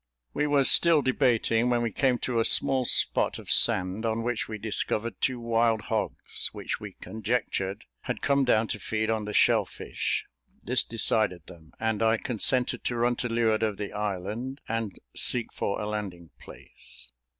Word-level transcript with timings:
We 0.33 0.47
were 0.47 0.63
still 0.63 1.03
debating, 1.03 1.69
when 1.69 1.83
we 1.83 1.91
came 1.91 2.17
to 2.21 2.39
a 2.39 2.43
small 2.43 2.85
spot 2.85 3.37
of 3.37 3.51
sand, 3.51 4.03
on 4.03 4.23
which 4.23 4.47
we 4.49 4.57
discovered 4.57 5.21
two 5.21 5.39
wild 5.39 5.81
hogs, 5.93 6.49
which 6.53 6.79
we 6.79 6.93
conjectured 6.93 7.85
had 7.99 8.19
come 8.23 8.43
down 8.43 8.65
to 8.69 8.79
feed 8.79 9.11
on 9.11 9.25
the 9.25 9.33
shell 9.35 9.63
fish; 9.63 10.25
this 10.63 10.81
decided 10.83 11.45
them, 11.45 11.73
and 11.79 12.01
I 12.01 12.17
consented 12.17 12.83
to 12.85 12.95
run 12.95 13.15
to 13.17 13.29
leeward 13.29 13.61
of 13.61 13.77
the 13.77 13.93
island, 13.93 14.59
and 14.67 14.97
seek 15.15 15.53
for 15.53 15.79
a 15.79 15.85
landing 15.87 16.31
place. 16.39 17.11